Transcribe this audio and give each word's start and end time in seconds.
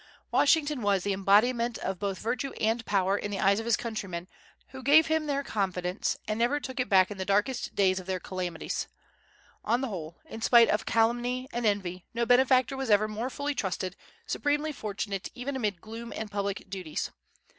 Washington 0.31 0.81
was 0.81 1.03
"the 1.03 1.13
embodiment 1.13 1.77
of 1.77 1.99
both 1.99 2.17
virtue 2.17 2.53
and 2.53 2.83
power" 2.87 3.15
in 3.19 3.29
the 3.29 3.39
eyes 3.39 3.59
of 3.59 3.67
his 3.67 3.77
countrymen, 3.77 4.27
who 4.69 4.81
gave 4.81 5.05
him 5.05 5.27
their 5.27 5.43
confidence, 5.43 6.17
and 6.27 6.39
never 6.39 6.59
took 6.59 6.79
it 6.79 6.89
back 6.89 7.11
in 7.11 7.19
the 7.19 7.23
darkest 7.23 7.75
days 7.75 7.99
of 7.99 8.07
their 8.07 8.19
calamities. 8.19 8.87
On 9.63 9.81
the 9.81 9.89
whole, 9.89 10.17
in 10.25 10.41
spite 10.41 10.69
of 10.69 10.87
calumny 10.87 11.47
and 11.53 11.67
envy, 11.67 12.07
no 12.15 12.25
benefactor 12.25 12.75
was 12.75 12.89
ever 12.89 13.07
more 13.07 13.29
fully 13.29 13.53
trusted, 13.53 13.95
supremely 14.25 14.71
fortunate 14.71 15.29
even 15.35 15.55
amid 15.55 15.81
gloom 15.81 16.11
and 16.15 16.31
public 16.31 16.67
duties. 16.67 17.11